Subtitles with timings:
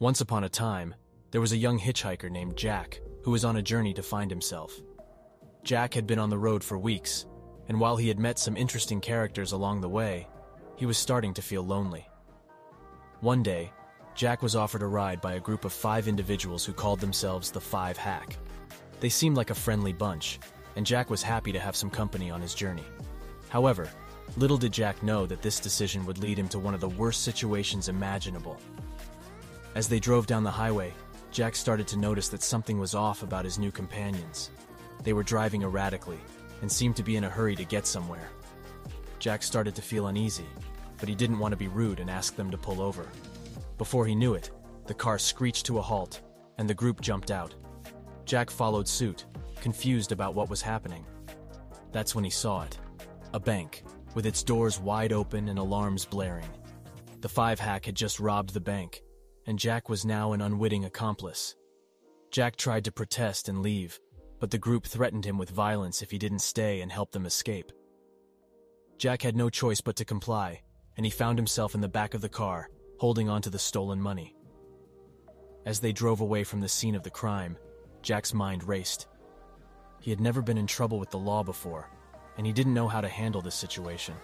[0.00, 0.94] Once upon a time,
[1.32, 4.72] there was a young hitchhiker named Jack who was on a journey to find himself.
[5.64, 7.26] Jack had been on the road for weeks,
[7.66, 10.28] and while he had met some interesting characters along the way,
[10.76, 12.06] he was starting to feel lonely.
[13.22, 13.72] One day,
[14.14, 17.60] Jack was offered a ride by a group of five individuals who called themselves the
[17.60, 18.36] Five Hack.
[19.00, 20.38] They seemed like a friendly bunch,
[20.76, 22.84] and Jack was happy to have some company on his journey.
[23.48, 23.90] However,
[24.36, 27.24] little did Jack know that this decision would lead him to one of the worst
[27.24, 28.60] situations imaginable.
[29.78, 30.92] As they drove down the highway,
[31.30, 34.50] Jack started to notice that something was off about his new companions.
[35.04, 36.18] They were driving erratically
[36.62, 38.28] and seemed to be in a hurry to get somewhere.
[39.20, 40.48] Jack started to feel uneasy,
[40.98, 43.06] but he didn't want to be rude and ask them to pull over.
[43.78, 44.50] Before he knew it,
[44.88, 46.22] the car screeched to a halt,
[46.58, 47.54] and the group jumped out.
[48.24, 49.26] Jack followed suit,
[49.60, 51.06] confused about what was happening.
[51.92, 52.76] That's when he saw it
[53.32, 53.84] a bank,
[54.16, 56.50] with its doors wide open and alarms blaring.
[57.20, 59.02] The five hack had just robbed the bank,
[59.48, 61.56] and Jack was now an unwitting accomplice.
[62.30, 63.98] Jack tried to protest and leave,
[64.40, 67.72] but the group threatened him with violence if he didn't stay and help them escape.
[68.98, 70.60] Jack had no choice but to comply,
[70.98, 74.36] and he found himself in the back of the car, holding onto the stolen money.
[75.64, 77.56] As they drove away from the scene of the crime,
[78.02, 79.06] Jack's mind raced.
[79.98, 81.88] He had never been in trouble with the law before,
[82.36, 84.14] and he didn't know how to handle this situation.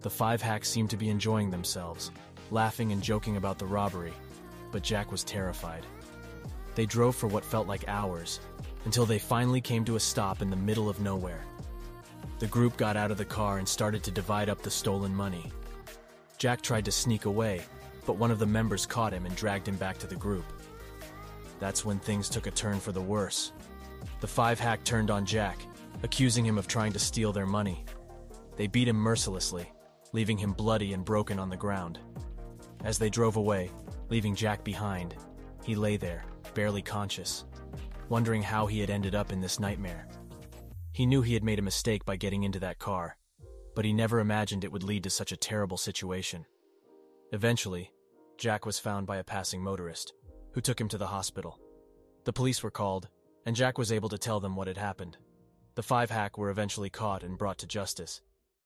[0.00, 2.10] The five hacks seemed to be enjoying themselves,
[2.50, 4.12] laughing and joking about the robbery,
[4.76, 5.86] but Jack was terrified.
[6.74, 8.40] They drove for what felt like hours,
[8.84, 11.40] until they finally came to a stop in the middle of nowhere.
[12.40, 15.50] The group got out of the car and started to divide up the stolen money.
[16.36, 17.62] Jack tried to sneak away,
[18.04, 20.44] but one of the members caught him and dragged him back to the group.
[21.58, 23.52] That's when things took a turn for the worse.
[24.20, 25.56] The five hack turned on Jack,
[26.02, 27.82] accusing him of trying to steal their money.
[28.58, 29.72] They beat him mercilessly,
[30.12, 31.98] leaving him bloody and broken on the ground.
[32.84, 33.70] As they drove away,
[34.08, 35.14] leaving Jack behind,
[35.62, 37.44] he lay there, barely conscious,
[38.08, 40.06] wondering how he had ended up in this nightmare.
[40.92, 43.16] He knew he had made a mistake by getting into that car,
[43.74, 46.46] but he never imagined it would lead to such a terrible situation.
[47.32, 47.92] Eventually,
[48.38, 50.14] Jack was found by a passing motorist,
[50.52, 51.58] who took him to the hospital.
[52.24, 53.08] The police were called,
[53.44, 55.18] and Jack was able to tell them what had happened.
[55.74, 58.22] The five hack were eventually caught and brought to justice,